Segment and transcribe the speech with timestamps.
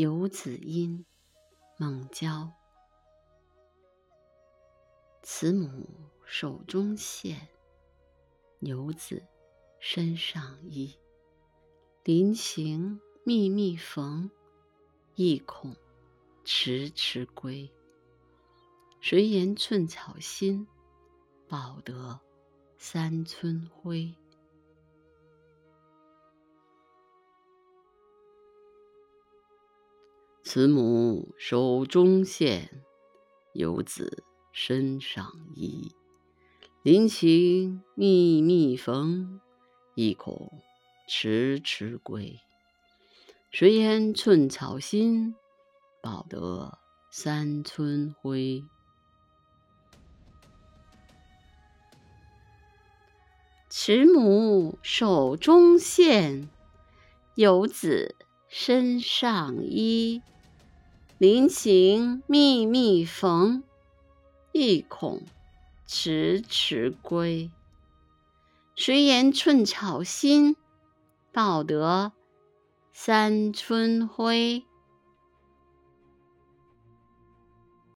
[0.00, 1.04] 游子吟》
[1.76, 2.52] 孟郊。
[5.24, 5.88] 慈母
[6.24, 7.48] 手中线，
[8.60, 9.26] 游子
[9.80, 10.96] 身上衣。
[12.04, 14.30] 临行密密缝，
[15.16, 15.74] 意恐
[16.44, 17.68] 迟迟归。
[19.00, 20.68] 谁言寸草心，
[21.48, 22.20] 报得
[22.78, 24.14] 三春晖。
[30.50, 32.82] 慈母手中线，
[33.52, 35.94] 游子身上衣。
[36.82, 39.42] 临行密密缝，
[39.94, 40.50] 意恐
[41.06, 42.40] 迟迟归。
[43.50, 45.34] 谁言寸草心，
[46.00, 46.78] 报得
[47.10, 48.64] 三春晖。
[53.68, 56.48] 慈母手中线，
[57.34, 58.16] 游子
[58.48, 60.22] 身上衣。
[61.18, 63.64] 临行密密缝，
[64.52, 65.22] 意恐
[65.84, 67.50] 迟迟归。
[68.76, 70.54] 谁言寸草心，
[71.32, 72.12] 报得
[72.92, 74.62] 三春晖。